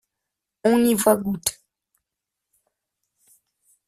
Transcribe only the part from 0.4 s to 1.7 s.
On n’y voit goutte.